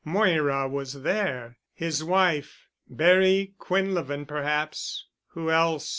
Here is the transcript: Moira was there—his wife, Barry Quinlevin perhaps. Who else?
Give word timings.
Moira 0.03 0.67
was 0.67 1.03
there—his 1.03 2.03
wife, 2.03 2.65
Barry 2.89 3.53
Quinlevin 3.59 4.25
perhaps. 4.27 5.05
Who 5.33 5.51
else? 5.51 5.89